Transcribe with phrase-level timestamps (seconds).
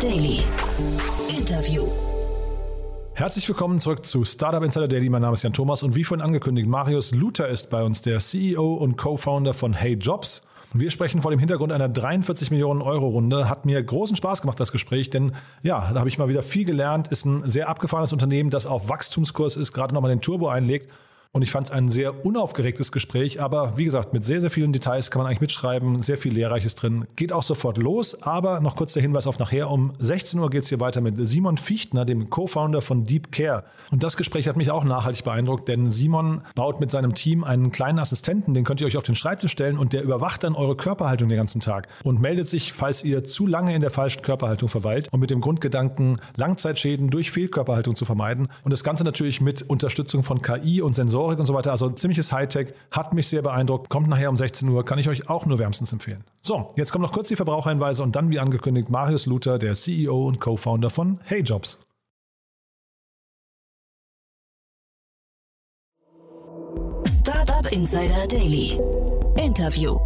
[0.00, 0.44] Daily.
[1.28, 1.84] Interview.
[3.14, 5.08] Herzlich willkommen zurück zu Startup Insider Daily.
[5.08, 8.20] Mein Name ist Jan Thomas und wie vorhin angekündigt, Marius Luther ist bei uns, der
[8.20, 10.42] CEO und Co-Founder von Hey Jobs.
[10.72, 13.48] Wir sprechen vor dem Hintergrund einer 43 Millionen Euro Runde.
[13.48, 15.32] Hat mir großen Spaß gemacht, das Gespräch, denn
[15.64, 17.08] ja, da habe ich mal wieder viel gelernt.
[17.08, 20.88] Ist ein sehr abgefahrenes Unternehmen, das auf Wachstumskurs ist, gerade nochmal den Turbo einlegt
[21.32, 24.72] und ich fand es ein sehr unaufgeregtes Gespräch, aber wie gesagt, mit sehr, sehr vielen
[24.72, 27.06] Details kann man eigentlich mitschreiben, sehr viel Lehrreiches drin.
[27.16, 29.70] Geht auch sofort los, aber noch kurz der Hinweis auf nachher.
[29.70, 33.64] Um 16 Uhr geht es hier weiter mit Simon Fichtner, dem Co-Founder von Deep Care.
[33.90, 37.72] Und das Gespräch hat mich auch nachhaltig beeindruckt, denn Simon baut mit seinem Team einen
[37.72, 40.76] kleinen Assistenten, den könnt ihr euch auf den Schreibtisch stellen und der überwacht dann eure
[40.76, 44.70] Körperhaltung den ganzen Tag und meldet sich, falls ihr zu lange in der falschen Körperhaltung
[44.70, 48.48] verweilt und mit dem Grundgedanken, Langzeitschäden durch Fehlkörperhaltung zu vermeiden.
[48.64, 51.72] Und das Ganze natürlich mit Unterstützung von KI und Sensoren Sensorik und so weiter.
[51.72, 53.88] Also ziemliches Hightech, hat mich sehr beeindruckt.
[53.88, 56.22] Kommt nachher um 16 Uhr, kann ich euch auch nur wärmstens empfehlen.
[56.42, 60.28] So, jetzt kommen noch kurz die Verbraucherhinweise und dann, wie angekündigt, Marius Luther, der CEO
[60.28, 61.78] und Co-Founder von HeyJobs.
[67.20, 68.80] Startup Insider Daily.
[69.36, 69.98] Interview.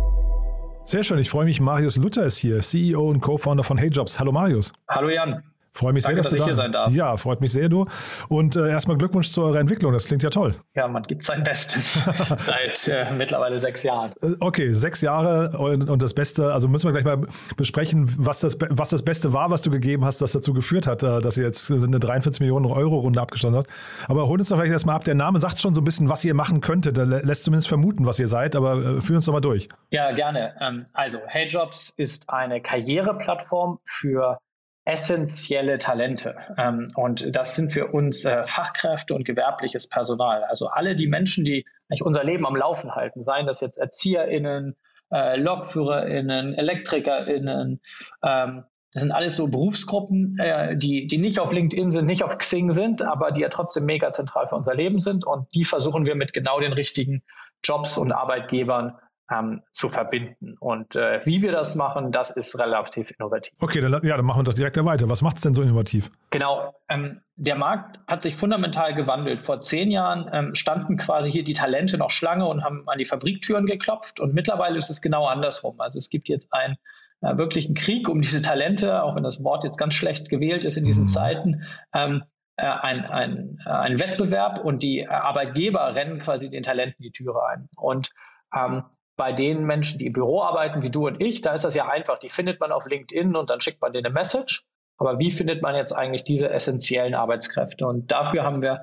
[0.84, 1.60] Sehr schön, ich freue mich.
[1.60, 4.18] Marius Luther ist hier, CEO und Co-Founder von HeyJobs.
[4.18, 4.72] Hallo Marius.
[4.88, 5.42] Hallo Jan.
[5.74, 6.92] Freue mich Danke, sehr, dass, dass du ich da hier sein darf.
[6.92, 7.86] Ja, freut mich sehr, du.
[8.28, 9.92] Und äh, erstmal Glückwunsch zu eurer Entwicklung.
[9.94, 10.54] Das klingt ja toll.
[10.74, 11.94] Ja, man gibt sein Bestes
[12.36, 14.12] seit äh, mittlerweile sechs Jahren.
[14.20, 16.52] Äh, okay, sechs Jahre und, und, das Beste.
[16.52, 20.04] Also müssen wir gleich mal besprechen, was das, was das Beste war, was du gegeben
[20.04, 23.56] hast, das dazu geführt hat, äh, dass ihr jetzt eine 43 Millionen Euro Runde abgeschlossen
[23.56, 23.70] habt.
[24.08, 25.04] Aber hol uns doch vielleicht erstmal ab.
[25.04, 26.98] Der Name sagt schon so ein bisschen, was ihr machen könntet.
[26.98, 28.56] Der lässt zumindest vermuten, was ihr seid.
[28.56, 29.70] Aber äh, führ uns doch mal durch.
[29.90, 30.54] Ja, gerne.
[30.60, 34.38] Ähm, also, HeyJobs ist eine Karriereplattform für
[34.84, 36.36] essentielle Talente.
[36.58, 40.44] Ähm, und das sind für uns äh, Fachkräfte und gewerbliches Personal.
[40.44, 44.76] Also alle die Menschen, die eigentlich unser Leben am Laufen halten, seien das jetzt ErzieherInnen,
[45.12, 47.80] äh, LokführerInnen, ElektrikerInnen,
[48.24, 52.36] ähm, das sind alles so Berufsgruppen, äh, die, die nicht auf LinkedIn sind, nicht auf
[52.36, 55.26] Xing sind, aber die ja trotzdem mega zentral für unser Leben sind.
[55.26, 57.22] Und die versuchen wir mit genau den richtigen
[57.64, 58.98] Jobs und Arbeitgebern
[59.32, 60.56] ähm, zu verbinden.
[60.58, 63.54] Und äh, wie wir das machen, das ist relativ innovativ.
[63.60, 65.08] Okay, dann, ja, dann machen wir doch direkt weiter.
[65.08, 66.10] Was macht es denn so innovativ?
[66.30, 69.42] Genau, ähm, der Markt hat sich fundamental gewandelt.
[69.42, 73.04] Vor zehn Jahren ähm, standen quasi hier die Talente noch Schlange und haben an die
[73.04, 74.20] Fabriktüren geklopft.
[74.20, 75.80] Und mittlerweile ist es genau andersrum.
[75.80, 76.76] Also es gibt jetzt einen
[77.20, 80.76] äh, wirklichen Krieg um diese Talente, auch wenn das Wort jetzt ganz schlecht gewählt ist
[80.76, 81.08] in diesen mhm.
[81.08, 81.62] Zeiten.
[81.94, 82.24] Ähm,
[82.56, 87.40] äh, ein, ein, äh, ein Wettbewerb und die Arbeitgeber rennen quasi den Talenten die Türe
[87.46, 87.68] ein.
[87.78, 88.10] Und
[88.54, 88.84] ähm,
[89.22, 91.88] bei den Menschen, die im Büro arbeiten, wie du und ich, da ist das ja
[91.88, 92.18] einfach.
[92.18, 94.64] Die findet man auf LinkedIn und dann schickt man denen eine Message.
[94.98, 97.86] Aber wie findet man jetzt eigentlich diese essentiellen Arbeitskräfte?
[97.86, 98.80] Und dafür haben wir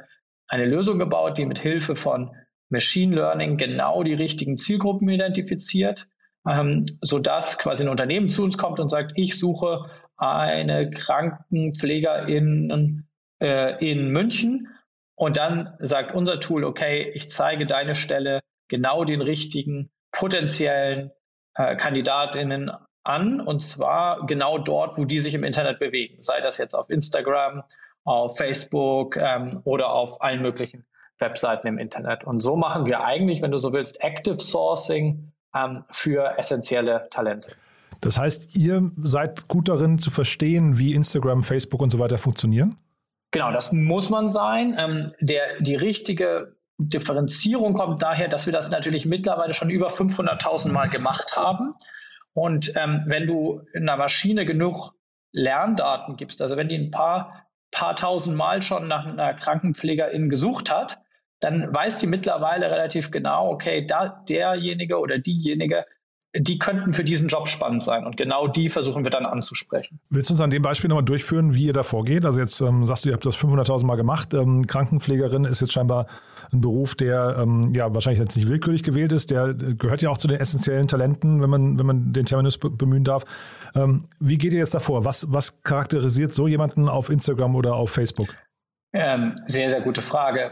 [0.48, 2.34] eine Lösung gebaut, die mit Hilfe von
[2.70, 6.08] Machine Learning genau die richtigen Zielgruppen identifiziert,
[6.48, 13.10] ähm, sodass quasi ein Unternehmen zu uns kommt und sagt, ich suche eine Krankenpflegerin
[13.42, 14.70] äh, in München.
[15.16, 18.40] Und dann sagt unser Tool, okay, ich zeige deine Stelle
[18.70, 21.12] genau den richtigen potenziellen
[21.56, 22.72] äh, Kandidatinnen
[23.04, 26.90] an und zwar genau dort, wo die sich im Internet bewegen, sei das jetzt auf
[26.90, 27.64] Instagram,
[28.04, 30.86] auf Facebook ähm, oder auf allen möglichen
[31.20, 32.26] Webseiten im Internet.
[32.26, 37.52] Und so machen wir eigentlich, wenn du so willst, Active Sourcing ähm, für essentielle Talente.
[38.02, 42.78] Das heißt, ihr seid gut darin zu verstehen, wie Instagram, Facebook und so weiter funktionieren?
[43.32, 44.76] Genau, das muss man sein.
[44.78, 50.72] Ähm, der, die richtige Differenzierung kommt daher, dass wir das natürlich mittlerweile schon über 500.000
[50.72, 51.76] Mal gemacht haben.
[52.34, 54.94] Und ähm, wenn du einer Maschine genug
[55.34, 60.72] Lerndaten gibst, also wenn die ein paar, paar tausend Mal schon nach einer Krankenpflegerin gesucht
[60.72, 61.00] hat,
[61.42, 65.86] dann weiß die mittlerweile relativ genau, okay, da derjenige oder diejenige
[66.36, 68.06] die könnten für diesen Job spannend sein.
[68.06, 70.00] Und genau die versuchen wir dann anzusprechen.
[70.10, 72.26] Willst du uns an dem Beispiel nochmal durchführen, wie ihr da vorgeht?
[72.26, 74.34] Also jetzt ähm, sagst du, ihr habt das 500.000 Mal gemacht.
[74.36, 76.06] Ähm, Krankenpflegerin ist jetzt scheinbar
[76.54, 79.32] ein Beruf, der ähm, ja wahrscheinlich jetzt nicht willkürlich gewählt ist.
[79.32, 83.04] Der gehört ja auch zu den essentiellen Talenten, wenn man, wenn man den Terminus bemühen
[83.04, 83.26] darf.
[83.76, 85.06] Ähm, wie geht ihr jetzt davor?
[85.06, 88.30] Was, was charakterisiert so jemanden auf Instagram oder auf Facebook?
[88.94, 90.52] Ähm, sehr, sehr gute Frage.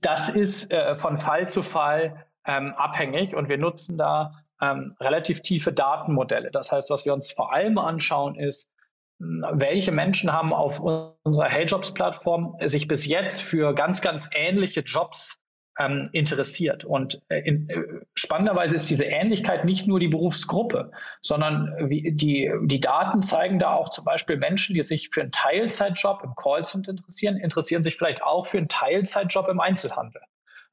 [0.00, 5.40] Das ist äh, von Fall zu Fall ähm, abhängig und wir nutzen da ähm, relativ
[5.40, 6.50] tiefe Datenmodelle.
[6.50, 8.70] Das heißt, was wir uns vor allem anschauen, ist,
[9.18, 15.40] hm, welche Menschen haben auf unserer HeyJobs-Plattform sich bis jetzt für ganz, ganz ähnliche Jobs
[15.78, 16.84] ähm, interessiert.
[16.84, 17.82] Und äh, in, äh,
[18.14, 20.90] spannenderweise ist diese Ähnlichkeit nicht nur die Berufsgruppe,
[21.20, 25.32] sondern wie, die, die Daten zeigen da auch zum Beispiel Menschen, die sich für einen
[25.32, 30.20] Teilzeitjob im Callcenter interessieren, interessieren sich vielleicht auch für einen Teilzeitjob im Einzelhandel.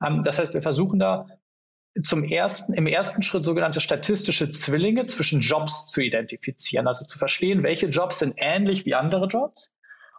[0.04, 1.28] Ähm, das heißt, wir versuchen da
[2.04, 7.64] zum ersten, im ersten Schritt sogenannte statistische Zwillinge zwischen Jobs zu identifizieren, also zu verstehen,
[7.64, 9.72] welche Jobs sind ähnlich wie andere Jobs.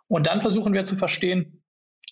[0.09, 1.63] Und dann versuchen wir zu verstehen,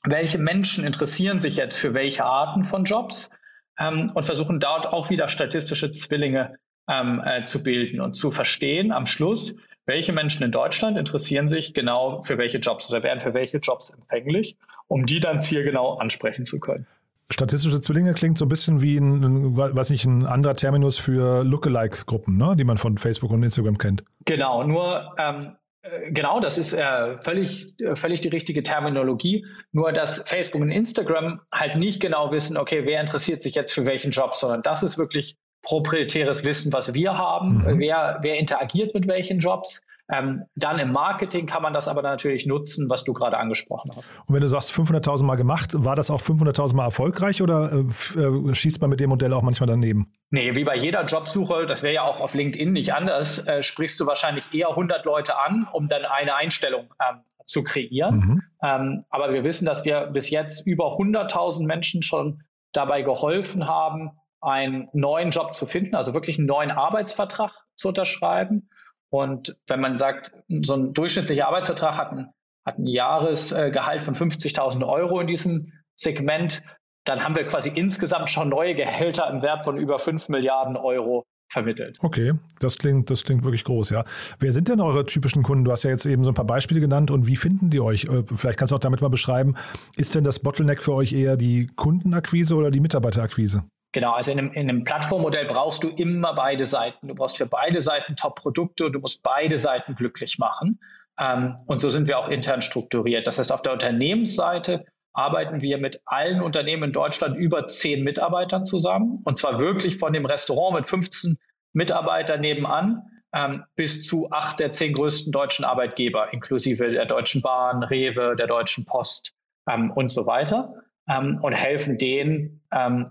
[0.05, 3.31] welche Menschen interessieren sich jetzt für welche Arten von Jobs
[3.79, 6.59] ähm, und versuchen dort auch wieder statistische Zwillinge
[6.89, 11.73] ähm, äh, zu bilden und zu verstehen am Schluss, welche Menschen in Deutschland interessieren sich
[11.73, 14.57] genau für welche Jobs oder werden für welche Jobs empfänglich,
[14.89, 16.87] um die dann zielgenau ansprechen zu können.
[17.31, 22.37] Statistische Zwillinge klingt so ein bisschen wie ein, weiß nicht, ein anderer Terminus für Lookalike-Gruppen,
[22.37, 22.55] ne?
[22.56, 24.05] die man von Facebook und Instagram kennt.
[24.25, 25.50] Genau, nur ähm,
[25.82, 29.44] äh, Genau, das ist äh, völlig, äh, völlig die richtige Terminologie.
[29.73, 33.87] Nur, dass Facebook und Instagram halt nicht genau wissen, okay, wer interessiert sich jetzt für
[33.87, 35.37] welchen Job, sondern das ist wirklich
[35.67, 37.79] proprietäres Wissen, was wir haben, mhm.
[37.81, 39.83] wer, wer interagiert mit welchen Jobs.
[40.09, 44.09] Ähm, dann im Marketing kann man das aber natürlich nutzen, was du gerade angesprochen hast.
[44.27, 48.21] Und wenn du sagst 500.000 Mal gemacht, war das auch 500.000 Mal erfolgreich oder äh,
[48.21, 50.13] äh, schießt man mit dem Modell auch manchmal daneben?
[50.31, 53.99] Nee, wie bei jeder Jobsuche, das wäre ja auch auf LinkedIn nicht anders, äh, sprichst
[53.99, 58.17] du wahrscheinlich eher 100 Leute an, um dann eine Einstellung ähm, zu kreieren.
[58.17, 58.43] Mhm.
[58.62, 64.12] Ähm, aber wir wissen, dass wir bis jetzt über 100.000 Menschen schon dabei geholfen haben,
[64.47, 68.71] einen neuen Job zu finden, also wirklich einen neuen Arbeitsvertrag zu unterschreiben.
[69.11, 70.33] Und wenn man sagt,
[70.63, 72.31] so ein durchschnittlicher Arbeitsvertrag hat ein,
[72.65, 76.63] hat ein Jahresgehalt von 50.000 Euro in diesem Segment,
[77.05, 81.25] dann haben wir quasi insgesamt schon neue Gehälter im Wert von über 5 Milliarden Euro
[81.49, 81.99] vermittelt.
[82.01, 84.05] Okay, das klingt, das klingt wirklich groß, ja.
[84.39, 85.65] Wer sind denn eure typischen Kunden?
[85.65, 88.05] Du hast ja jetzt eben so ein paar Beispiele genannt und wie finden die euch?
[88.05, 89.55] Äh, vielleicht kannst du auch damit mal beschreiben,
[89.97, 93.65] ist denn das Bottleneck für euch eher die Kundenakquise oder die Mitarbeiterakquise?
[93.97, 97.09] Genau, also in einem, in einem Plattformmodell brauchst du immer beide Seiten.
[97.09, 100.81] Du brauchst für beide Seiten Top-Produkte und du musst beide Seiten glücklich machen.
[101.19, 103.27] Ähm, und so sind wir auch intern strukturiert.
[103.27, 104.85] Das heißt, auf der Unternehmensseite
[105.15, 109.15] arbeiten wir mit allen Unternehmen in Deutschland über zehn Mitarbeitern zusammen.
[109.25, 111.39] Und zwar wirklich von dem Restaurant mit 15
[111.73, 113.03] Mitarbeitern nebenan
[113.35, 118.47] ähm, bis zu acht der zehn größten deutschen Arbeitgeber, inklusive der Deutschen Bahn, Rewe, der
[118.47, 119.33] Deutschen Post
[119.67, 120.75] ähm, und so weiter
[121.08, 123.06] ähm, und helfen denen, ähm,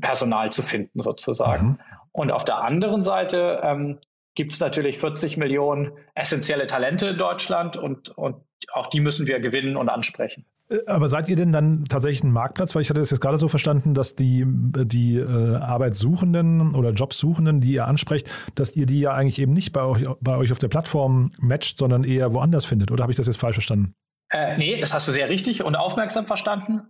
[0.00, 1.66] Personal zu finden sozusagen.
[1.66, 1.78] Mhm.
[2.12, 3.98] Und auf der anderen Seite ähm,
[4.34, 8.36] gibt es natürlich 40 Millionen essentielle Talente in Deutschland und, und
[8.72, 10.44] auch die müssen wir gewinnen und ansprechen.
[10.68, 12.74] Äh, aber seid ihr denn dann tatsächlich ein Marktplatz?
[12.74, 17.60] Weil ich hatte das jetzt gerade so verstanden, dass die, die äh, Arbeitssuchenden oder Jobsuchenden,
[17.60, 20.58] die ihr ansprecht, dass ihr die ja eigentlich eben nicht bei euch, bei euch auf
[20.58, 22.90] der Plattform matcht, sondern eher woanders findet.
[22.90, 23.94] Oder habe ich das jetzt falsch verstanden?
[24.34, 26.88] Äh, nee, das hast du sehr richtig und aufmerksam verstanden.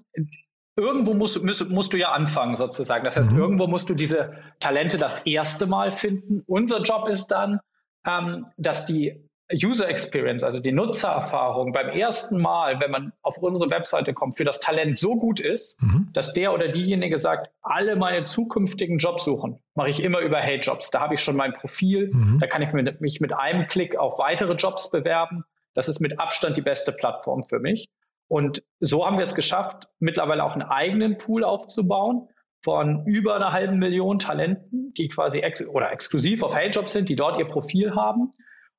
[0.76, 3.04] Irgendwo musst, musst, musst du ja anfangen, sozusagen.
[3.04, 3.38] Das heißt, mhm.
[3.38, 6.42] irgendwo musst du diese Talente das erste Mal finden.
[6.46, 7.60] Unser Job ist dann,
[8.06, 13.68] ähm, dass die User Experience, also die Nutzererfahrung beim ersten Mal, wenn man auf unsere
[13.68, 16.08] Webseite kommt, für das Talent so gut ist, mhm.
[16.14, 20.60] dass der oder diejenige sagt, alle meine zukünftigen Jobs suchen, mache ich immer über Hey
[20.60, 20.90] Jobs.
[20.90, 22.38] Da habe ich schon mein Profil, mhm.
[22.40, 25.42] da kann ich mich mit einem Klick auf weitere Jobs bewerben
[25.74, 27.88] das ist mit Abstand die beste Plattform für mich.
[28.28, 32.28] Und so haben wir es geschafft, mittlerweile auch einen eigenen Pool aufzubauen
[32.62, 37.16] von über einer halben Million Talenten, die quasi ex oder exklusiv auf HeyJobs sind, die
[37.16, 38.32] dort ihr Profil haben.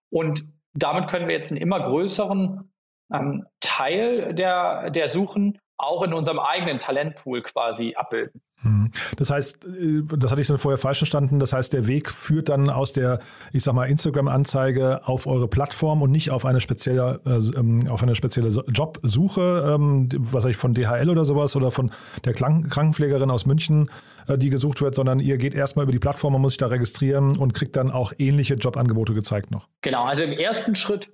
[0.10, 2.74] Und damit können wir jetzt einen immer größeren
[3.14, 8.42] ähm, Teil der, der Suchen auch in unserem eigenen Talentpool quasi abbilden.
[8.62, 8.90] Hm.
[9.18, 11.40] Das heißt, äh, das hatte ich dann vorher falsch verstanden.
[11.40, 13.20] Das heißt, der Weg führt dann aus der,
[13.52, 18.02] ich sag mal, Instagram-Anzeige auf eure Plattform und nicht auf eine spezielle, äh, ähm, auf
[18.02, 21.92] eine spezielle Jobsuche, ähm, was weiß ich, von DHL oder sowas oder von
[22.24, 23.90] der Krankenpflegerin aus München,
[24.28, 26.68] äh, die gesucht wird, sondern ihr geht erstmal über die Plattform, man muss sich da
[26.68, 29.68] registrieren und kriegt dann auch ähnliche Jobangebote gezeigt noch.
[29.82, 31.10] Genau, also im ersten Schritt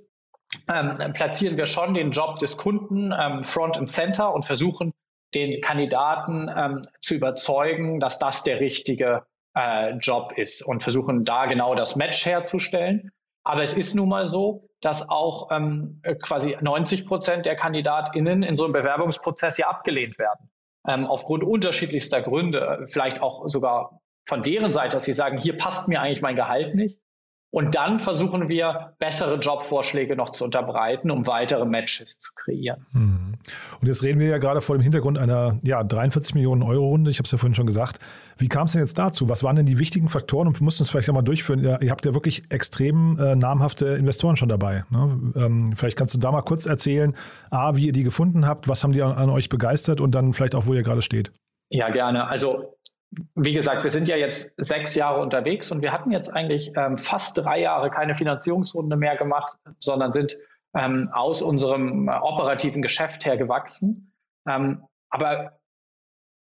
[0.68, 4.94] ähm, platzieren wir schon den Job des Kunden ähm, front and center und versuchen,
[5.34, 9.24] den Kandidaten ähm, zu überzeugen, dass das der richtige
[9.56, 13.12] äh, Job ist und versuchen da genau das Match herzustellen.
[13.44, 18.56] Aber es ist nun mal so, dass auch ähm, quasi 90 Prozent der KandidatInnen in
[18.56, 20.50] so einem Bewerbungsprozess ja abgelehnt werden.
[20.88, 25.88] Ähm, aufgrund unterschiedlichster Gründe, vielleicht auch sogar von deren Seite, dass sie sagen, hier passt
[25.88, 27.00] mir eigentlich mein Gehalt nicht.
[27.52, 32.86] Und dann versuchen wir, bessere Jobvorschläge noch zu unterbreiten, um weitere Matches zu kreieren.
[32.94, 33.34] Hm.
[33.82, 37.12] Und jetzt reden wir ja gerade vor dem Hintergrund einer ja, 43 Millionen Euro Runde.
[37.12, 38.00] Ich habe es ja vorhin schon gesagt.
[38.38, 39.28] Wie kam es denn jetzt dazu?
[39.28, 40.48] Was waren denn die wichtigen Faktoren?
[40.48, 41.62] Und wir mussten es vielleicht nochmal durchführen.
[41.62, 44.86] Ihr, ihr habt ja wirklich extrem äh, namhafte Investoren schon dabei.
[44.90, 45.34] Ne?
[45.36, 47.14] Ähm, vielleicht kannst du da mal kurz erzählen,
[47.50, 50.34] A, wie ihr die gefunden habt, was haben die an, an euch begeistert und dann
[50.34, 51.34] vielleicht auch, wo ihr gerade steht.
[51.70, 52.28] Ja, gerne.
[52.28, 52.78] Also
[53.36, 56.98] wie gesagt, wir sind ja jetzt sechs Jahre unterwegs und wir hatten jetzt eigentlich ähm,
[56.98, 60.38] fast drei Jahre keine Finanzierungsrunde mehr gemacht, sondern sind
[60.74, 64.14] ähm, aus unserem äh, operativen Geschäft her gewachsen.
[64.48, 65.60] Ähm, aber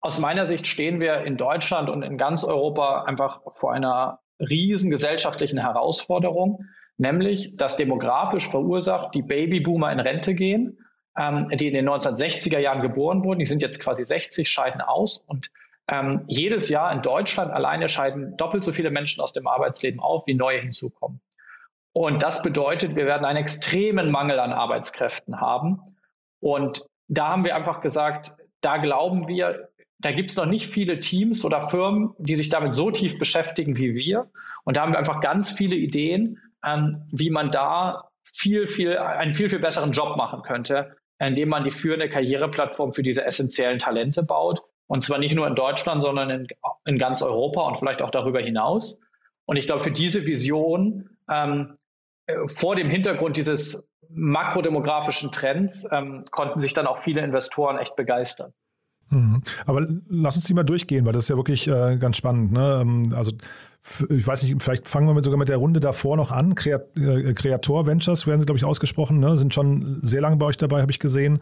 [0.01, 4.91] aus meiner Sicht stehen wir in Deutschland und in ganz Europa einfach vor einer riesen
[4.91, 6.65] gesellschaftlichen Herausforderung,
[6.97, 10.79] nämlich dass demografisch verursacht die Babyboomer in Rente gehen,
[11.19, 13.39] ähm, die in den 1960er Jahren geboren wurden.
[13.39, 15.51] Die sind jetzt quasi 60, scheiden aus und
[15.89, 20.27] ähm, jedes Jahr in Deutschland alleine scheiden doppelt so viele Menschen aus dem Arbeitsleben auf,
[20.27, 21.21] wie neue hinzukommen.
[21.93, 25.81] Und das bedeutet, wir werden einen extremen Mangel an Arbeitskräften haben.
[26.41, 31.01] Und da haben wir einfach gesagt, da glauben wir, da gibt es noch nicht viele
[31.01, 34.31] Teams oder Firmen, die sich damit so tief beschäftigen wie wir.
[34.65, 39.35] Und da haben wir einfach ganz viele Ideen, ähm, wie man da viel, viel, einen
[39.35, 44.23] viel, viel besseren Job machen könnte, indem man die führende Karriereplattform für diese essentiellen Talente
[44.23, 44.63] baut.
[44.87, 46.47] Und zwar nicht nur in Deutschland, sondern in,
[46.85, 48.99] in ganz Europa und vielleicht auch darüber hinaus.
[49.47, 51.73] Und ich glaube, für diese Vision ähm,
[52.27, 57.97] äh, vor dem Hintergrund dieses makrodemografischen Trends ähm, konnten sich dann auch viele Investoren echt
[57.97, 58.53] begeistern.
[59.11, 59.43] Mhm.
[59.67, 62.53] Aber lass uns die mal durchgehen, weil das ist ja wirklich äh, ganz spannend.
[62.53, 62.81] Ne?
[62.83, 63.33] Ähm, also
[64.09, 66.55] ich weiß nicht, vielleicht fangen wir mit, sogar mit der Runde davor noch an.
[66.55, 69.37] Kreat, äh, Ventures werden sie, glaube ich, ausgesprochen, ne?
[69.37, 71.41] sind schon sehr lange bei euch dabei, habe ich gesehen.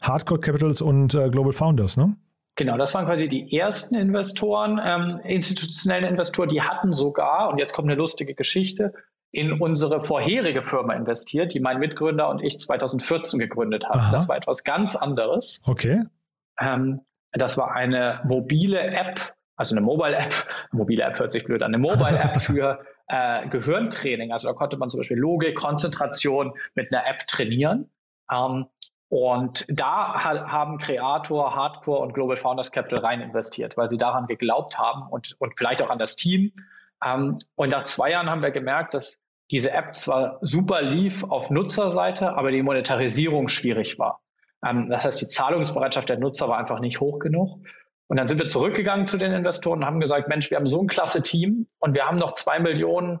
[0.00, 2.16] Hardcore Capitals und äh, Global Founders, ne?
[2.56, 7.72] Genau, das waren quasi die ersten Investoren, ähm, institutionellen Investoren, die hatten sogar, und jetzt
[7.72, 8.92] kommt eine lustige Geschichte,
[9.30, 14.12] in unsere vorherige Firma investiert, die mein Mitgründer und ich 2014 gegründet haben.
[14.12, 15.62] Das war etwas ganz anderes.
[15.64, 16.04] Okay.
[16.60, 17.00] Ähm,
[17.32, 20.34] das war eine mobile App, also eine Mobile App.
[20.72, 21.74] Mobile App hört sich blöd an.
[21.74, 24.32] Eine Mobile App für äh, Gehirntraining.
[24.32, 27.90] Also da konnte man zum Beispiel Logik, Konzentration mit einer App trainieren.
[28.30, 28.66] Ähm,
[29.12, 34.26] und da ha haben Creator, Hardcore und Global Founders Capital rein investiert, weil sie daran
[34.26, 36.54] geglaubt haben und, und vielleicht auch an das Team.
[37.04, 41.50] Ähm, und nach zwei Jahren haben wir gemerkt, dass diese App zwar super lief auf
[41.50, 44.22] Nutzerseite, aber die Monetarisierung schwierig war.
[44.64, 47.58] Ähm, das heißt, die Zahlungsbereitschaft der Nutzer war einfach nicht hoch genug.
[48.08, 50.80] Und dann sind wir zurückgegangen zu den Investoren und haben gesagt, Mensch, wir haben so
[50.80, 53.20] ein klasse Team und wir haben noch zwei Millionen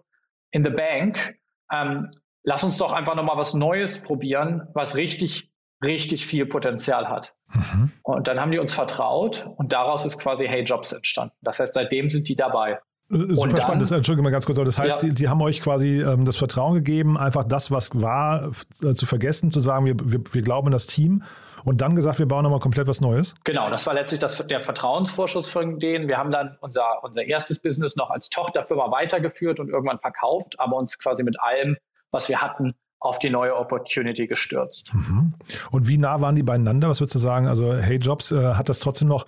[0.52, 1.38] in the bank.
[1.70, 2.08] Ähm,
[2.44, 5.51] lass uns doch einfach nochmal was Neues probieren, was richtig,
[5.82, 7.34] richtig viel Potenzial hat.
[7.52, 7.90] Mhm.
[8.02, 11.34] Und dann haben die uns vertraut und daraus ist quasi Hey Jobs entstanden.
[11.42, 12.80] Das heißt, seitdem sind die dabei.
[13.10, 15.08] Äh, super dann, spannend, das, Entschuldigung mal ganz kurz, das heißt, ja.
[15.08, 19.06] die, die, haben euch quasi ähm, das Vertrauen gegeben, einfach das, was war, äh, zu
[19.06, 21.22] vergessen, zu sagen, wir, wir, wir glauben in das Team
[21.64, 23.34] und dann gesagt, wir bauen nochmal komplett was Neues?
[23.44, 26.08] Genau, das war letztlich das, der Vertrauensvorschuss von denen.
[26.08, 30.76] Wir haben dann unser, unser erstes Business noch als Tochterfirma weitergeführt und irgendwann verkauft, aber
[30.76, 31.76] uns quasi mit allem,
[32.10, 34.94] was wir hatten, auf die neue Opportunity gestürzt.
[34.94, 35.34] Mhm.
[35.70, 36.88] Und wie nah waren die beieinander?
[36.88, 37.46] Was würdest du sagen?
[37.46, 39.26] Also, Hey Jobs, äh, hat das trotzdem noch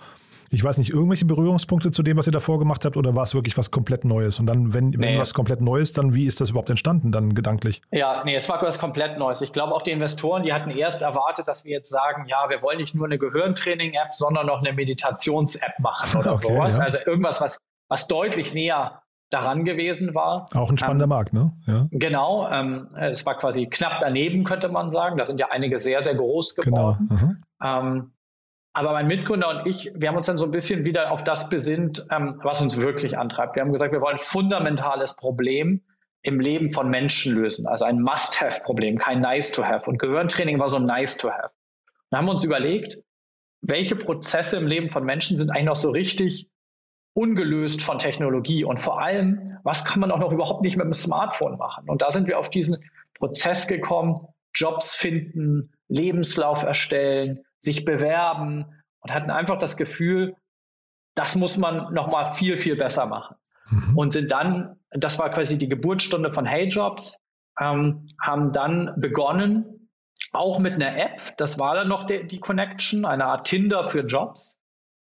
[0.54, 3.34] ich weiß nicht, irgendwelche Berührungspunkte zu dem, was ihr davor gemacht habt, oder war es
[3.34, 4.38] wirklich was komplett Neues?
[4.38, 4.98] Und dann, wenn, nee.
[5.00, 7.82] wenn was komplett Neues, dann wie ist das überhaupt entstanden, dann gedanklich?
[7.90, 9.40] Ja, nee, es war was komplett Neues.
[9.40, 12.62] Ich glaube, auch die Investoren, die hatten erst erwartet, dass wir jetzt sagen, ja, wir
[12.62, 16.76] wollen nicht nur eine Gehirntraining-App, sondern noch eine Meditations-App machen oder okay, sowas.
[16.76, 16.84] Ja.
[16.84, 19.02] Also irgendwas, was, was deutlich näher
[19.34, 20.46] daran gewesen war.
[20.54, 21.52] Auch ein spannender ähm, Markt, ne?
[21.66, 21.88] Ja.
[21.90, 25.18] Genau, ähm, es war quasi knapp daneben, könnte man sagen.
[25.18, 27.08] Da sind ja einige sehr, sehr groß genau, geworden.
[27.60, 27.80] Genau.
[27.80, 28.10] Ähm,
[28.72, 31.48] aber mein Mitgründer und ich, wir haben uns dann so ein bisschen wieder auf das
[31.48, 33.54] besinnt, ähm, was uns wirklich antreibt.
[33.56, 35.82] Wir haben gesagt, wir wollen ein fundamentales Problem
[36.22, 37.66] im Leben von Menschen lösen.
[37.66, 39.88] Also ein Must-Have-Problem, kein Nice-to-Have.
[39.88, 41.50] Und Gehirntraining war so ein Nice-to-Have.
[42.10, 42.98] Dann haben wir uns überlegt,
[43.60, 46.48] welche Prozesse im Leben von Menschen sind eigentlich noch so richtig
[47.14, 50.92] ungelöst von Technologie und vor allem, was kann man auch noch überhaupt nicht mit dem
[50.92, 51.88] Smartphone machen?
[51.88, 54.16] Und da sind wir auf diesen Prozess gekommen,
[54.52, 58.66] Jobs finden, Lebenslauf erstellen, sich bewerben
[59.00, 60.36] und hatten einfach das Gefühl,
[61.14, 63.36] das muss man noch mal viel, viel besser machen.
[63.70, 63.96] Mhm.
[63.96, 67.20] Und sind dann, das war quasi die Geburtsstunde von Hey Jobs,
[67.60, 69.88] ähm, haben dann begonnen,
[70.32, 74.00] auch mit einer App, das war dann noch die, die Connection, eine Art Tinder für
[74.00, 74.58] Jobs,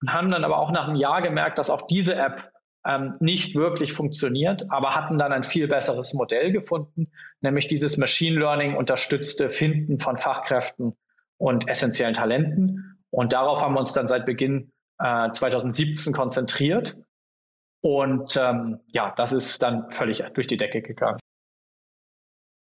[0.01, 2.51] und haben dann aber auch nach einem Jahr gemerkt, dass auch diese App
[2.85, 7.11] ähm, nicht wirklich funktioniert, aber hatten dann ein viel besseres Modell gefunden,
[7.41, 10.95] nämlich dieses Machine Learning unterstützte Finden von Fachkräften
[11.37, 12.97] und essentiellen Talenten.
[13.09, 16.97] Und darauf haben wir uns dann seit Beginn äh, 2017 konzentriert.
[17.81, 21.19] Und ähm, ja, das ist dann völlig durch die Decke gegangen.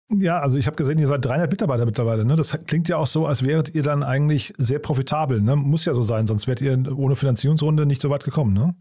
[0.09, 2.23] Ja, also ich habe gesehen, ihr seid 300 Mitarbeiter mittlerweile.
[2.23, 2.35] Ne?
[2.35, 5.41] Das klingt ja auch so, als wäret ihr dann eigentlich sehr profitabel.
[5.41, 5.55] Ne?
[5.57, 8.53] Muss ja so sein, sonst wärt ihr ohne Finanzierungsrunde nicht so weit gekommen.
[8.53, 8.73] Ne?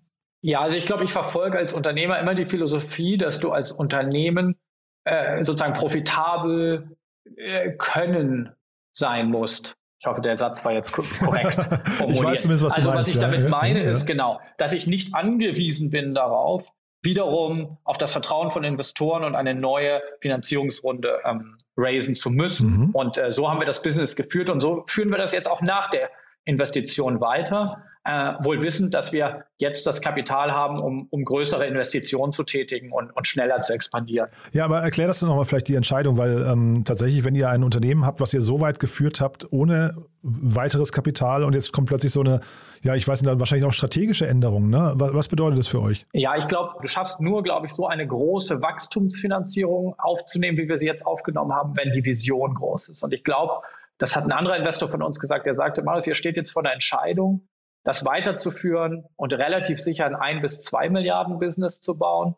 [0.42, 4.56] Ja, also ich glaube, ich verfolge als Unternehmer immer die Philosophie, dass du als Unternehmen
[5.04, 6.96] äh, sozusagen profitabel
[7.36, 8.52] äh, können
[8.92, 9.76] sein musst.
[9.98, 12.20] Ich hoffe, der Satz war jetzt korrekt formuliert.
[12.20, 13.90] ich weiß zumindest, was also, du was ich damit ja, meine, ja.
[13.90, 16.70] ist genau, dass ich nicht angewiesen bin darauf,
[17.06, 22.88] wiederum auf das Vertrauen von Investoren und eine neue Finanzierungsrunde ähm, raisen zu müssen.
[22.88, 22.90] Mhm.
[22.90, 25.62] Und äh, so haben wir das Business geführt und so führen wir das jetzt auch
[25.62, 26.10] nach der
[26.44, 27.82] Investition weiter.
[28.06, 32.92] Äh, wohl wissend, dass wir jetzt das Kapital haben, um, um größere Investitionen zu tätigen
[32.92, 34.28] und, und schneller zu expandieren.
[34.52, 38.06] Ja, aber erklär das nochmal vielleicht die Entscheidung, weil ähm, tatsächlich, wenn ihr ein Unternehmen
[38.06, 42.20] habt, was ihr so weit geführt habt, ohne weiteres Kapital und jetzt kommt plötzlich so
[42.20, 42.40] eine,
[42.82, 44.70] ja, ich weiß nicht, wahrscheinlich auch strategische Änderung.
[44.70, 44.92] Ne?
[44.94, 46.06] Was, was bedeutet das für euch?
[46.12, 50.78] Ja, ich glaube, du schaffst nur, glaube ich, so eine große Wachstumsfinanzierung aufzunehmen, wie wir
[50.78, 53.02] sie jetzt aufgenommen haben, wenn die Vision groß ist.
[53.02, 53.62] Und ich glaube,
[53.98, 56.62] das hat ein anderer Investor von uns gesagt, der sagte, Marius, ihr steht jetzt vor
[56.62, 57.48] der Entscheidung,
[57.86, 62.34] das weiterzuführen und relativ sicher ein ein bis zwei Milliarden Business zu bauen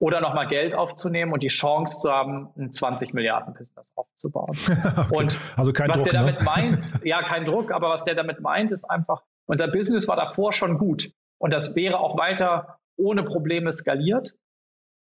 [0.00, 4.50] oder nochmal Geld aufzunehmen und die Chance zu haben, ein 20 Milliarden Business aufzubauen.
[4.96, 5.16] okay.
[5.16, 6.26] Und also kein was Druck, der ne?
[6.26, 10.16] damit meint, ja, kein Druck, aber was der damit meint, ist einfach, unser Business war
[10.16, 14.34] davor schon gut und das wäre auch weiter ohne Probleme skaliert.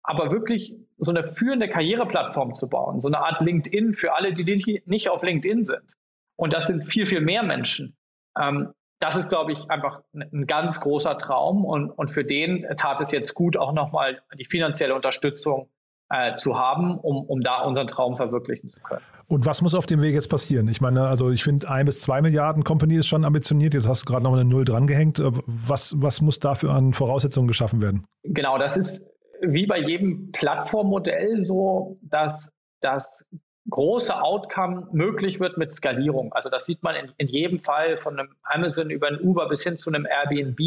[0.04, 4.84] Aber wirklich so eine führende Karriereplattform zu bauen, so eine Art LinkedIn für alle, die
[4.86, 5.96] nicht auf LinkedIn sind.
[6.36, 7.96] Und das sind viel, viel mehr Menschen.
[8.38, 8.74] Ähm,
[9.06, 13.12] das ist, glaube ich, einfach ein ganz großer Traum und, und für den tat es
[13.12, 15.70] jetzt gut, auch nochmal die finanzielle Unterstützung
[16.10, 19.02] äh, zu haben, um, um da unseren Traum verwirklichen zu können.
[19.28, 20.68] Und was muss auf dem Weg jetzt passieren?
[20.68, 23.76] Ich meine, also ich finde, ein bis zwei Milliarden Company ist schon ambitioniert.
[23.76, 25.22] Jetzt hast du gerade noch eine Null drangehängt.
[25.46, 28.06] Was, was muss dafür an Voraussetzungen geschaffen werden?
[28.24, 29.06] Genau, das ist
[29.42, 32.50] wie bei jedem Plattformmodell so, dass
[32.82, 33.24] das
[33.70, 36.34] große Outcome möglich wird mit Skalierung.
[36.34, 39.64] Also das sieht man in, in jedem Fall von einem Amazon über ein Uber bis
[39.64, 40.60] hin zu einem Airbnb.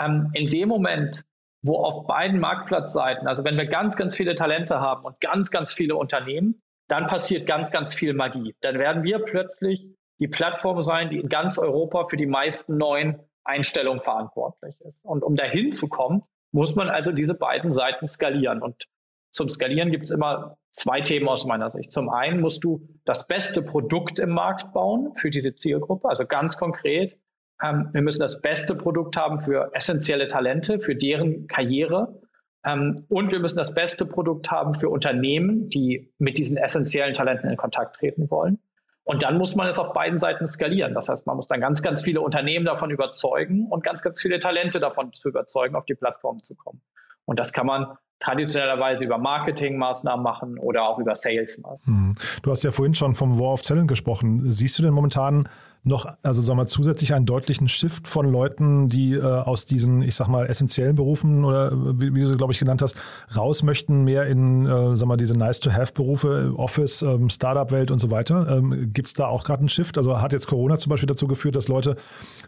[0.00, 1.24] Ähm, in dem Moment,
[1.62, 5.72] wo auf beiden Marktplatzseiten, also wenn wir ganz, ganz viele Talente haben und ganz, ganz
[5.72, 8.54] viele Unternehmen, dann passiert ganz, ganz viel Magie.
[8.60, 9.86] Dann werden wir plötzlich
[10.18, 15.04] die Plattform sein, die in ganz Europa für die meisten neuen Einstellungen verantwortlich ist.
[15.04, 16.22] Und um dahin zu kommen,
[16.52, 18.62] muss man also diese beiden Seiten skalieren.
[18.62, 18.86] Und
[19.34, 21.90] zum Skalieren gibt es immer zwei Themen aus meiner Sicht.
[21.90, 26.56] Zum einen musst du das beste Produkt im Markt bauen für diese Zielgruppe, also ganz
[26.56, 27.18] konkret.
[27.60, 32.20] Ähm, wir müssen das beste Produkt haben für essentielle Talente, für deren Karriere.
[32.64, 37.50] Ähm, und wir müssen das beste Produkt haben für Unternehmen, die mit diesen essentiellen Talenten
[37.50, 38.60] in Kontakt treten wollen.
[39.02, 40.94] Und dann muss man es auf beiden Seiten skalieren.
[40.94, 44.38] Das heißt, man muss dann ganz, ganz viele Unternehmen davon überzeugen und ganz, ganz viele
[44.38, 46.80] Talente davon zu überzeugen, auf die Plattform zu kommen.
[47.24, 51.80] Und das kann man traditionellerweise über Marketingmaßnahmen machen oder auch über Salesmaßnahmen.
[51.84, 52.14] Hm.
[52.42, 54.50] Du hast ja vorhin schon vom War of Talent gesprochen.
[54.50, 55.48] Siehst du denn momentan
[55.84, 60.14] noch, also sagen wir zusätzlich einen deutlichen Shift von Leuten, die äh, aus diesen, ich
[60.14, 62.96] sag mal, essentiellen Berufen oder wie, wie du glaube ich, genannt hast,
[63.36, 68.56] raus möchten, mehr in, äh, sag mal, diese Nice-to-Have-Berufe, Office, ähm, Startup-Welt und so weiter.
[68.56, 69.98] Ähm, Gibt es da auch gerade einen Shift?
[69.98, 71.96] Also hat jetzt Corona zum Beispiel dazu geführt, dass Leute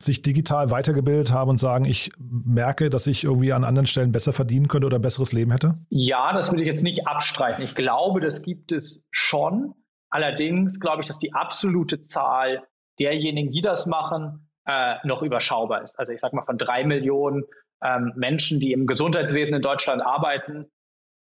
[0.01, 4.33] sich digital weitergebildet haben und sagen, ich merke, dass ich irgendwie an anderen Stellen besser
[4.33, 5.75] verdienen könnte oder besseres Leben hätte?
[5.91, 7.63] Ja, das würde ich jetzt nicht abstreiten.
[7.63, 9.75] Ich glaube, das gibt es schon.
[10.09, 12.63] Allerdings glaube ich, dass die absolute Zahl
[12.99, 15.99] derjenigen, die das machen, äh, noch überschaubar ist.
[15.99, 17.45] Also ich sage mal von drei Millionen
[17.83, 20.67] ähm, Menschen, die im Gesundheitswesen in Deutschland arbeiten,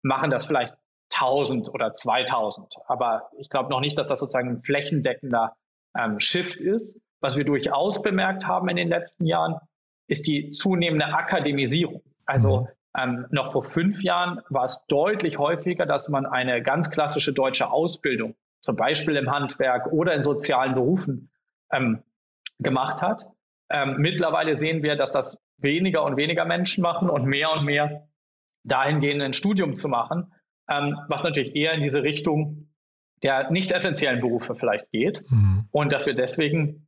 [0.03, 0.75] machen das vielleicht
[1.13, 2.75] 1000 oder 2000.
[2.87, 5.55] Aber ich glaube noch nicht, dass das sozusagen ein flächendeckender
[5.97, 6.97] ähm, Shift ist.
[7.21, 9.57] Was wir durchaus bemerkt haben in den letzten Jahren,
[10.07, 12.03] ist die zunehmende Akademisierung.
[12.27, 12.69] Also mhm.
[12.99, 17.71] ähm, noch vor fünf Jahren war es deutlich häufiger, dass man eine ganz klassische deutsche
[17.71, 21.31] Ausbildung, zum Beispiel im Handwerk oder in sozialen Berufen,
[21.73, 22.03] ähm,
[22.59, 23.27] gemacht hat.
[23.71, 28.09] Ähm, mittlerweile sehen wir, dass das weniger und weniger Menschen machen und mehr und mehr
[28.65, 30.33] dahingehend ein Studium zu machen,
[30.69, 32.69] ähm, was natürlich eher in diese Richtung
[33.23, 35.25] der nicht essentiellen Berufe vielleicht geht.
[35.31, 35.67] Mhm.
[35.71, 36.84] Und dass wir deswegen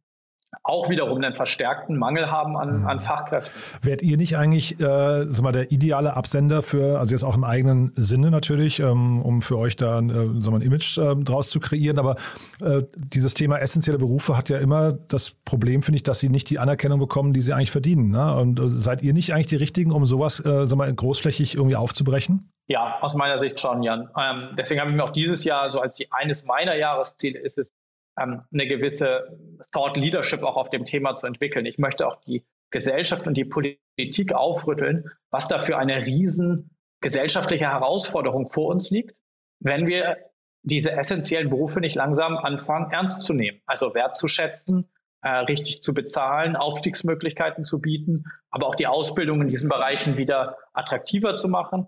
[0.62, 2.86] auch wiederum einen verstärkten Mangel haben an, mhm.
[2.86, 3.52] an Fachkräften.
[3.82, 7.44] Wärt ihr nicht eigentlich äh, sag mal, der ideale Absender für, also jetzt auch im
[7.44, 11.50] eigenen Sinne natürlich, ähm, um für euch da äh, sag mal, ein Image äh, draus
[11.50, 12.16] zu kreieren, aber
[12.60, 16.50] äh, dieses Thema essentielle Berufe hat ja immer das Problem, finde ich, dass sie nicht
[16.50, 18.10] die Anerkennung bekommen, die sie eigentlich verdienen.
[18.10, 18.34] Ne?
[18.36, 21.76] Und äh, seid ihr nicht eigentlich die Richtigen, um sowas äh, sag mal, großflächig irgendwie
[21.76, 22.50] aufzubrechen?
[22.68, 24.10] Ja, aus meiner Sicht schon, Jan.
[24.18, 27.58] Ähm, deswegen habe ich mir auch dieses Jahr so als die, eines meiner Jahresziele ist
[27.58, 27.70] es,
[28.18, 29.38] ähm, eine gewisse
[29.72, 31.66] Thought Leadership auch auf dem Thema zu entwickeln.
[31.66, 37.70] Ich möchte auch die Gesellschaft und die Politik aufrütteln, was da für eine riesen gesellschaftliche
[37.70, 39.14] Herausforderung vor uns liegt,
[39.60, 40.16] wenn wir
[40.62, 43.60] diese essentiellen Berufe nicht langsam anfangen, ernst zu nehmen.
[43.66, 44.88] Also wertzuschätzen,
[45.22, 50.56] äh, richtig zu bezahlen, Aufstiegsmöglichkeiten zu bieten, aber auch die Ausbildung in diesen Bereichen wieder
[50.72, 51.86] attraktiver zu machen.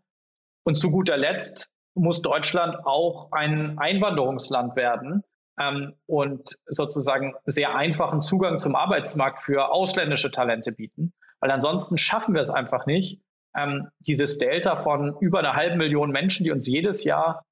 [0.65, 5.25] Und zu guter Letzt muss Deutschland auch ein Einwanderungsland werden,
[5.59, 11.13] ähm, und sozusagen sehr einfachen Zugang zum Arbeitsmarkt für ausländische Talente bieten.
[11.41, 13.21] Weil ansonsten schaffen wir es einfach nicht,
[13.57, 17.45] ähm, dieses Delta von über einer halben Million Menschen, die uns jedes Jahr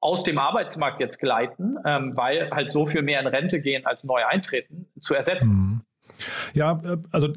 [0.00, 4.04] aus dem Arbeitsmarkt jetzt gleiten, ähm, weil halt so viel mehr in Rente gehen als
[4.04, 5.48] neu eintreten, zu ersetzen.
[5.48, 5.80] Mhm.
[6.54, 7.28] Ja, äh, also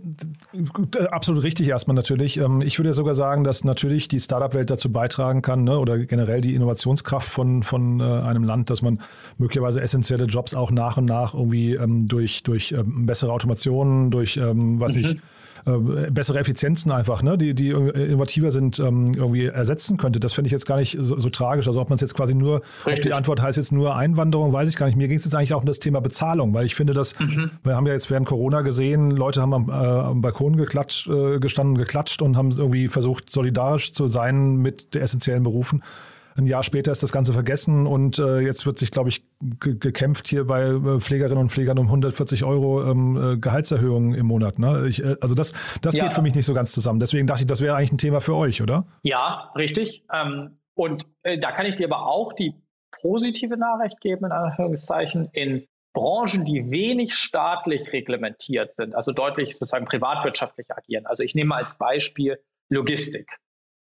[1.12, 2.38] absolut richtig erstmal natürlich.
[2.38, 6.42] Ähm, ich würde sogar sagen, dass natürlich die Startup-Welt dazu beitragen kann ne, oder generell
[6.42, 9.00] die Innovationskraft von, von äh, einem Land, dass man
[9.38, 14.38] möglicherweise essentielle Jobs auch nach und nach irgendwie ähm, durch, durch ähm, bessere Automationen, durch,
[14.42, 15.00] was mhm.
[15.00, 15.18] ich,
[15.66, 20.20] äh, bessere Effizienzen einfach, ne, die, die innovativer sind, ähm, irgendwie ersetzen könnte.
[20.20, 21.68] Das finde ich jetzt gar nicht so, so tragisch.
[21.68, 22.94] Also ob man es jetzt quasi nur, Richtig.
[22.94, 24.96] ob die Antwort heißt jetzt nur Einwanderung, weiß ich gar nicht.
[24.96, 27.52] Mir ging es jetzt eigentlich auch um das Thema Bezahlung, weil ich finde, dass mhm.
[27.64, 31.40] wir haben ja jetzt während Corona gesehen, Leute haben am, äh, am Balkon geklatscht, äh,
[31.40, 35.84] gestanden, geklatscht und haben irgendwie versucht, solidarisch zu sein mit den essentiellen Berufen.
[36.36, 39.24] Ein Jahr später ist das Ganze vergessen und äh, jetzt wird sich, glaube ich,
[39.60, 44.60] gekämpft hier bei äh, Pflegerinnen und Pflegern um 140 Euro ähm, äh, Gehaltserhöhung im Monat.
[44.60, 44.86] Ne?
[44.88, 46.04] Ich, äh, also das, das ja.
[46.04, 47.00] geht für mich nicht so ganz zusammen.
[47.00, 48.86] Deswegen dachte ich, das wäre eigentlich ein Thema für euch, oder?
[49.04, 50.06] Ja, richtig.
[50.14, 52.56] Ähm, und äh, da kann ich dir aber auch die
[53.02, 59.86] positive Nachricht geben, in Anführungszeichen, in Branchen, die wenig staatlich reglementiert sind, also deutlich sozusagen
[59.86, 61.06] privatwirtschaftlich agieren.
[61.06, 62.40] Also ich nehme als Beispiel
[62.70, 63.30] Logistik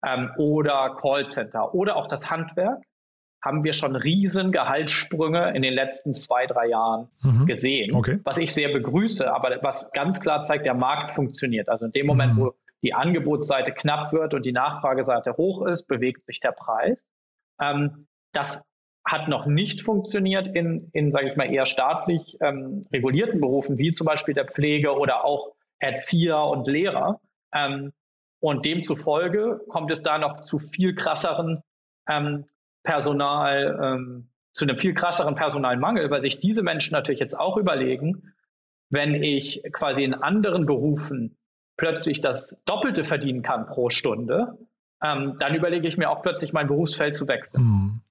[0.06, 2.82] ähm, oder Callcenter oder auch das Handwerk,
[3.44, 7.48] haben wir schon riesen Gehaltssprünge in den letzten zwei, drei Jahren mhm.
[7.48, 8.20] gesehen, okay.
[8.24, 11.68] was ich sehr begrüße, aber was ganz klar zeigt, der Markt funktioniert.
[11.68, 12.40] Also in dem Moment, mhm.
[12.40, 17.04] wo die Angebotsseite knapp wird und die Nachfrageseite hoch ist, bewegt sich der Preis.
[17.60, 18.62] Ähm, das
[19.06, 23.92] hat noch nicht funktioniert in, in sage ich mal, eher staatlich ähm, regulierten Berufen, wie
[23.92, 27.20] zum Beispiel der Pflege oder auch Erzieher und Lehrer.
[27.54, 27.92] Ähm,
[28.41, 31.63] und demzufolge kommt es da noch zu viel krasseren
[32.10, 32.45] ähm,
[32.84, 38.34] Personal, ähm, zu einem viel krasseren Personalmangel, weil sich diese Menschen natürlich jetzt auch überlegen,
[38.89, 41.38] wenn ich quasi in anderen Berufen
[41.77, 44.58] plötzlich das Doppelte verdienen kann pro Stunde,
[45.04, 47.62] ähm, dann überlege ich mir auch plötzlich mein Berufsfeld zu wechseln.
[47.62, 48.01] Hm.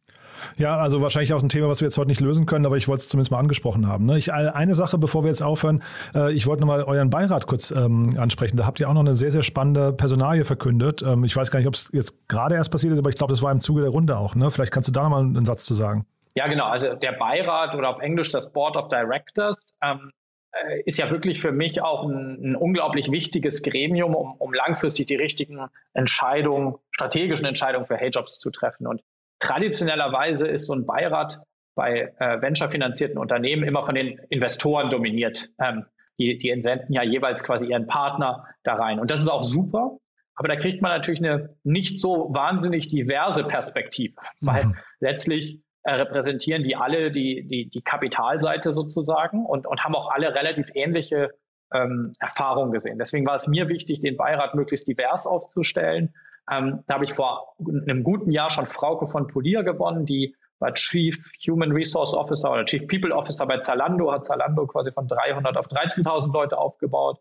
[0.56, 2.88] Ja, also wahrscheinlich auch ein Thema, was wir jetzt heute nicht lösen können, aber ich
[2.88, 4.06] wollte es zumindest mal angesprochen haben.
[4.06, 4.18] Ne?
[4.18, 5.82] Ich, eine Sache, bevor wir jetzt aufhören,
[6.14, 8.56] äh, ich wollte nochmal euren Beirat kurz ähm, ansprechen.
[8.56, 11.02] Da habt ihr auch noch eine sehr, sehr spannende Personalie verkündet.
[11.02, 13.32] Ähm, ich weiß gar nicht, ob es jetzt gerade erst passiert ist, aber ich glaube,
[13.32, 14.34] das war im Zuge der Runde auch.
[14.34, 14.50] Ne?
[14.50, 16.06] Vielleicht kannst du da nochmal einen Satz zu sagen.
[16.34, 16.66] Ja, genau.
[16.66, 20.12] Also der Beirat oder auf Englisch das Board of Directors ähm,
[20.52, 25.06] äh, ist ja wirklich für mich auch ein, ein unglaublich wichtiges Gremium, um, um, langfristig
[25.06, 28.86] die richtigen Entscheidungen, strategischen Entscheidungen für Hey-Jobs zu treffen.
[28.86, 29.02] Und
[29.40, 31.40] Traditionellerweise ist so ein Beirat
[31.74, 35.48] bei äh, venture-finanzierten Unternehmen immer von den Investoren dominiert.
[35.58, 35.86] Ähm,
[36.20, 39.00] die, die entsenden ja jeweils quasi ihren Partner da rein.
[39.00, 39.98] Und das ist auch super.
[40.34, 44.76] Aber da kriegt man natürlich eine nicht so wahnsinnig diverse Perspektive, weil mhm.
[45.00, 50.34] letztlich äh, repräsentieren die alle die, die, die Kapitalseite sozusagen und, und haben auch alle
[50.34, 51.30] relativ ähnliche
[51.74, 52.98] ähm, Erfahrungen gesehen.
[52.98, 56.14] Deswegen war es mir wichtig, den Beirat möglichst divers aufzustellen
[56.50, 60.74] ähm, da habe ich vor einem guten Jahr schon Frauke von Polier gewonnen, die war
[60.74, 61.16] Chief
[61.48, 65.68] Human Resource Officer oder Chief People Officer bei Zalando, hat Zalando quasi von 300 auf
[65.68, 67.18] 13.000 Leute aufgebaut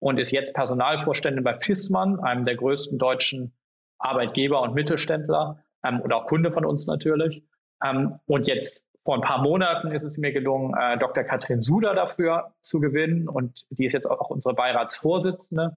[0.00, 3.54] und ist jetzt Personalvorständin bei Fissmann, einem der größten deutschen
[3.98, 7.44] Arbeitgeber und Mittelständler ähm, und auch Kunde von uns natürlich.
[7.84, 11.24] Ähm, und jetzt vor ein paar Monaten ist es mir gelungen, äh, Dr.
[11.24, 15.74] Katrin Suder dafür zu gewinnen und die ist jetzt auch unsere Beiratsvorsitzende.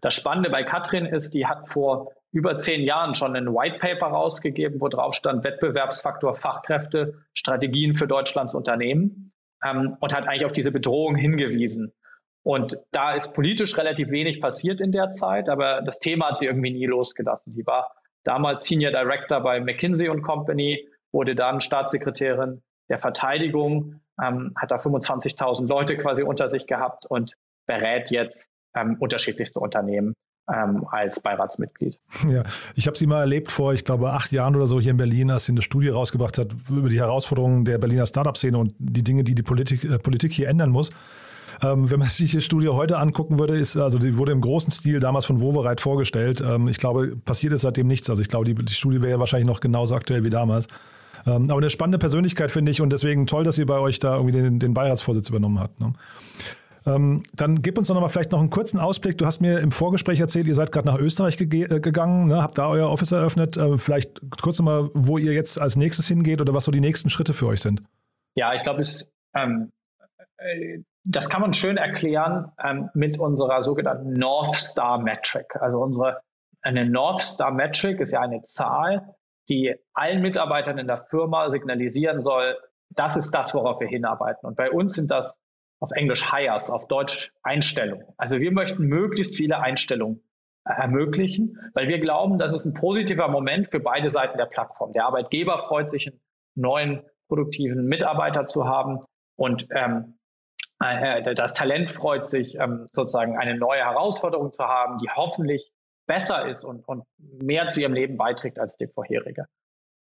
[0.00, 4.06] Das Spannende bei Katrin ist, die hat vor über zehn Jahren schon ein White Paper
[4.06, 9.32] rausgegeben, wo drauf stand Wettbewerbsfaktor Fachkräfte, Strategien für Deutschlands Unternehmen
[9.64, 11.92] ähm, und hat eigentlich auf diese Bedrohung hingewiesen.
[12.42, 16.46] Und da ist politisch relativ wenig passiert in der Zeit, aber das Thema hat sie
[16.46, 17.54] irgendwie nie losgelassen.
[17.54, 17.92] Die war
[18.24, 25.66] damals Senior Director bei McKinsey Company, wurde dann Staatssekretärin der Verteidigung, ähm, hat da 25.000
[25.66, 27.34] Leute quasi unter sich gehabt und
[27.66, 30.14] berät jetzt ähm, unterschiedlichste Unternehmen
[30.52, 31.98] ähm, als Beiratsmitglied.
[32.28, 32.42] Ja,
[32.74, 35.30] ich habe sie mal erlebt vor, ich glaube, acht Jahren oder so hier in Berlin,
[35.30, 39.24] als sie eine Studie rausgebracht hat über die Herausforderungen der Berliner Startup-Szene und die Dinge,
[39.24, 40.90] die die Politik, äh, Politik hier ändern muss.
[41.62, 44.70] Ähm, wenn man sich die Studie heute angucken würde, ist, also die wurde im großen
[44.70, 46.40] Stil damals von Wovereit vorgestellt.
[46.40, 48.08] Ähm, ich glaube, passiert ist seitdem nichts.
[48.08, 50.68] Also ich glaube, die, die Studie wäre ja wahrscheinlich noch genauso aktuell wie damals.
[51.26, 54.16] Ähm, aber eine spannende Persönlichkeit finde ich und deswegen toll, dass sie bei euch da
[54.16, 55.78] irgendwie den, den Beiratsvorsitz übernommen hat.
[55.80, 55.92] Ne?
[56.88, 59.18] Ähm, dann gib uns doch noch mal vielleicht noch einen kurzen Ausblick.
[59.18, 62.42] Du hast mir im Vorgespräch erzählt, ihr seid gerade nach Österreich ge äh, gegangen, ne?
[62.42, 63.56] habt da euer Office eröffnet.
[63.56, 66.80] Äh, vielleicht kurz noch mal, wo ihr jetzt als nächstes hingeht oder was so die
[66.80, 67.82] nächsten Schritte für euch sind.
[68.34, 68.82] Ja, ich glaube,
[69.34, 69.72] ähm,
[70.38, 75.56] äh, das kann man schön erklären ähm, mit unserer sogenannten North Star Metric.
[75.60, 76.20] Also unsere
[76.62, 79.14] eine North Star Metric ist ja eine Zahl,
[79.48, 82.56] die allen Mitarbeitern in der Firma signalisieren soll,
[82.90, 84.46] das ist das, worauf wir hinarbeiten.
[84.46, 85.32] Und bei uns sind das
[85.80, 88.06] auf Englisch Hires, auf Deutsch Einstellungen.
[88.16, 90.22] Also wir möchten möglichst viele Einstellungen
[90.64, 94.92] ermöglichen, weil wir glauben, das ist ein positiver Moment für beide Seiten der Plattform.
[94.92, 96.20] Der Arbeitgeber freut sich, einen
[96.54, 99.00] neuen produktiven Mitarbeiter zu haben
[99.36, 100.18] und ähm,
[100.82, 105.72] äh, äh, das Talent freut sich, ähm, sozusagen eine neue Herausforderung zu haben, die hoffentlich
[106.06, 109.46] besser ist und, und mehr zu ihrem Leben beiträgt als die vorherige.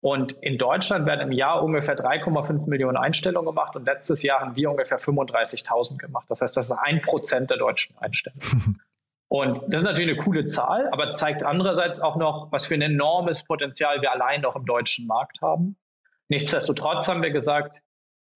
[0.02, 4.56] Und in Deutschland werden im Jahr ungefähr 3,5 Millionen Einstellungen gemacht und letztes Jahr haben
[4.56, 6.26] wir ungefähr 35.000 gemacht.
[6.28, 8.82] Das heißt, das ist ein Prozent der deutschen Einstellungen.
[9.28, 12.82] und das ist natürlich eine coole Zahl, aber zeigt andererseits auch noch, was für ein
[12.82, 15.78] enormes Potenzial wir allein noch im deutschen Markt haben.
[16.30, 17.80] Nichtsdestotrotz haben wir gesagt,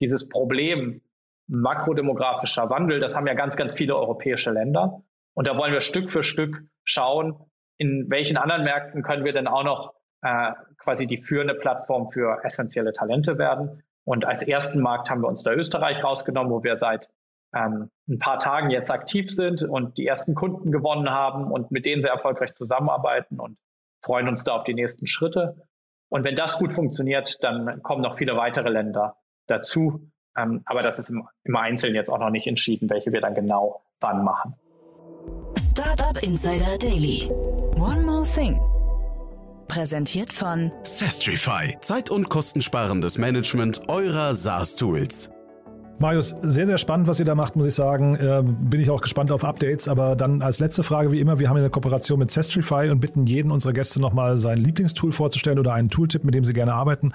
[0.01, 1.01] dieses Problem
[1.47, 5.01] makrodemografischer Wandel, das haben ja ganz, ganz viele europäische Länder.
[5.33, 7.39] Und da wollen wir Stück für Stück schauen,
[7.77, 12.43] in welchen anderen Märkten können wir denn auch noch äh, quasi die führende Plattform für
[12.43, 13.83] essentielle Talente werden.
[14.03, 17.09] Und als ersten Markt haben wir uns da Österreich rausgenommen, wo wir seit
[17.55, 21.85] ähm, ein paar Tagen jetzt aktiv sind und die ersten Kunden gewonnen haben und mit
[21.85, 23.57] denen sehr erfolgreich zusammenarbeiten und
[24.03, 25.67] freuen uns da auf die nächsten Schritte.
[26.09, 30.11] Und wenn das gut funktioniert, dann kommen noch viele weitere Länder dazu.
[30.37, 33.33] Ähm, aber das ist im, im Einzelnen jetzt auch noch nicht entschieden, welche wir dann
[33.33, 34.53] genau wann machen.
[35.71, 37.29] Startup Insider Daily.
[37.77, 38.59] One more thing.
[39.67, 41.75] Präsentiert von Sestrify.
[41.79, 45.31] Zeit- und kostensparendes Management eurer SaaS-Tools.
[45.97, 48.15] Marius, sehr, sehr spannend, was ihr da macht, muss ich sagen.
[48.15, 49.87] Äh, bin ich auch gespannt auf Updates.
[49.87, 53.25] Aber dann als letzte Frage, wie immer, wir haben eine Kooperation mit Sestrify und bitten
[53.25, 57.13] jeden unserer Gäste nochmal sein Lieblingstool vorzustellen oder einen Tooltip, mit dem sie gerne arbeiten.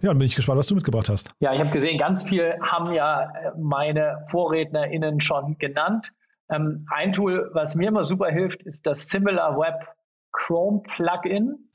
[0.00, 1.30] Ja, dann bin ich gespannt, was du mitgebracht hast.
[1.40, 6.12] Ja, ich habe gesehen, ganz viel haben ja äh, meine VorrednerInnen schon genannt.
[6.50, 9.86] Ähm, ein Tool, was mir immer super hilft, ist das Similar Web
[10.32, 11.68] Chrome Plugin.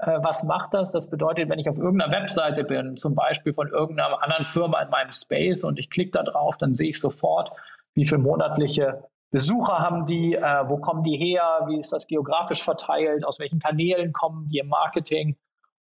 [0.00, 0.90] Äh, was macht das?
[0.90, 4.90] Das bedeutet, wenn ich auf irgendeiner Webseite bin, zum Beispiel von irgendeiner anderen Firma in
[4.90, 7.52] meinem Space und ich klicke da drauf, dann sehe ich sofort,
[7.94, 12.62] wie viele monatliche Besucher haben die, äh, wo kommen die her, wie ist das geografisch
[12.62, 15.36] verteilt, aus welchen Kanälen kommen die im Marketing.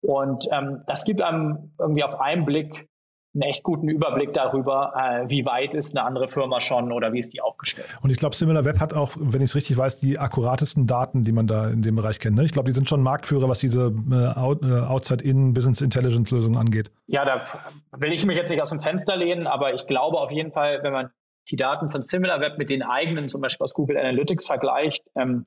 [0.02, 2.88] Und ähm, das gibt einem irgendwie auf einen Blick
[3.36, 7.20] einen echt guten Überblick darüber, äh, wie weit ist eine andere Firma schon oder wie
[7.20, 7.88] ist die aufgestellt.
[8.02, 11.32] Und ich glaube, SimilarWeb hat auch, wenn ich es richtig weiß, die akkuratesten Daten, die
[11.32, 12.38] man da in dem Bereich kennt.
[12.38, 12.46] Ne?
[12.46, 16.92] Ich glaube, die sind schon Marktführer, was diese äh, äh Outside-In Business Intelligence-Lösungen angeht.
[17.08, 17.42] Ja, da
[17.98, 20.80] will ich mich jetzt nicht aus dem Fenster lehnen, aber ich glaube auf jeden Fall,
[20.82, 21.10] wenn man
[21.52, 25.46] die Daten von SimilarWeb mit den eigenen, zum Beispiel aus Google Analytics vergleicht, ähm,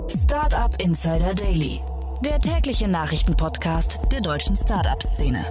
[0.09, 1.81] Startup Insider Daily,
[2.23, 5.45] der tägliche Nachrichtenpodcast der deutschen Startup-Szene.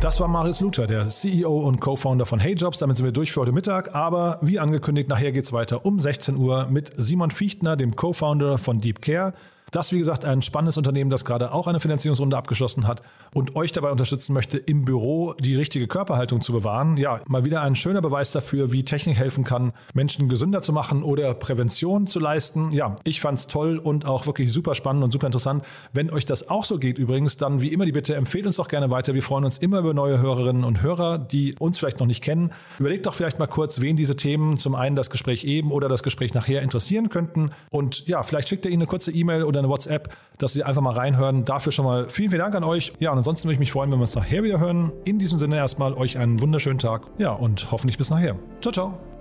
[0.00, 2.78] Das war Marius Luther, der CEO und Co-Founder von HeyJobs.
[2.78, 3.94] Damit sind wir durch für heute Mittag.
[3.94, 8.56] Aber wie angekündigt, nachher geht es weiter um 16 Uhr mit Simon Fichtner, dem Co-Founder
[8.56, 9.34] von Deep Care.
[9.70, 13.02] Das, wie gesagt, ein spannendes Unternehmen, das gerade auch eine Finanzierungsrunde abgeschlossen hat
[13.34, 16.96] und euch dabei unterstützen möchte, im Büro die richtige Körperhaltung zu bewahren.
[16.96, 21.02] Ja, mal wieder ein schöner Beweis dafür, wie Technik helfen kann, Menschen gesünder zu machen
[21.02, 22.72] oder Prävention zu leisten.
[22.72, 25.64] Ja, ich fand's toll und auch wirklich super spannend und super interessant.
[25.92, 28.68] Wenn euch das auch so geht übrigens, dann wie immer die Bitte, empfehlt uns doch
[28.68, 29.14] gerne weiter.
[29.14, 32.52] Wir freuen uns immer über neue Hörerinnen und Hörer, die uns vielleicht noch nicht kennen.
[32.78, 36.02] Überlegt doch vielleicht mal kurz, wen diese Themen, zum einen das Gespräch eben oder das
[36.02, 37.52] Gespräch nachher interessieren könnten.
[37.70, 40.82] Und ja, vielleicht schickt ihr ihnen eine kurze E-Mail oder eine WhatsApp, dass sie einfach
[40.82, 41.44] mal reinhören.
[41.44, 42.92] Dafür schon mal vielen, vielen Dank an euch.
[42.98, 44.92] Ja, und ansonsten würde ich mich freuen, wenn wir uns nachher wieder hören.
[45.04, 47.02] In diesem Sinne erstmal euch einen wunderschönen Tag.
[47.18, 48.36] Ja, und hoffentlich bis nachher.
[48.60, 49.19] Ciao, ciao.